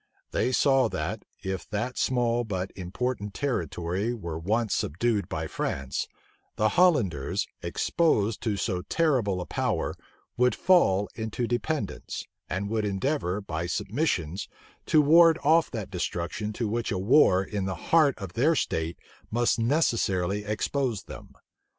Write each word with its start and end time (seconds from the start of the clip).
They 0.31 0.51
saw 0.51 0.89
that, 0.89 1.21
if 1.43 1.69
that 1.69 1.95
small 1.95 2.43
but 2.43 2.71
important 2.75 3.35
territory 3.35 4.15
were 4.15 4.39
once 4.39 4.73
subdued 4.73 5.29
by 5.29 5.45
France, 5.45 6.07
the 6.55 6.69
Hollanders, 6.69 7.45
exposed 7.61 8.41
to 8.41 8.57
so 8.57 8.81
terrible 8.81 9.39
a 9.39 9.45
power, 9.45 9.93
would 10.37 10.55
fall 10.55 11.07
into 11.13 11.45
dependence, 11.45 12.23
and 12.49 12.67
would 12.67 12.83
endeavor, 12.83 13.41
by 13.41 13.67
submissions, 13.67 14.47
to 14.87 15.03
ward 15.03 15.37
off 15.43 15.69
that 15.69 15.91
destruction 15.91 16.51
to 16.53 16.67
which 16.67 16.91
a 16.91 16.97
war 16.97 17.43
in 17.43 17.65
the 17.65 17.75
heart 17.75 18.17
of 18.17 18.33
their 18.33 18.55
state 18.55 18.97
must 19.29 19.59
necessarily 19.59 20.43
expose 20.43 21.03
them. 21.03 21.33